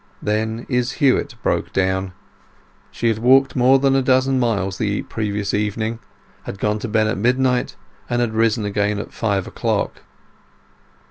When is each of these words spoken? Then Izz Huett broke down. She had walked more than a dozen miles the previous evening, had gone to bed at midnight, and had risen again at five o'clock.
Then 0.19 0.65
Izz 0.67 0.93
Huett 0.93 1.35
broke 1.43 1.71
down. 1.73 2.13
She 2.89 3.07
had 3.07 3.19
walked 3.19 3.55
more 3.55 3.77
than 3.77 3.95
a 3.95 4.01
dozen 4.01 4.39
miles 4.39 4.79
the 4.79 5.03
previous 5.03 5.53
evening, 5.53 5.99
had 6.45 6.57
gone 6.57 6.79
to 6.79 6.87
bed 6.87 7.05
at 7.05 7.19
midnight, 7.19 7.75
and 8.09 8.19
had 8.19 8.33
risen 8.33 8.65
again 8.65 8.97
at 8.97 9.13
five 9.13 9.45
o'clock. 9.45 10.01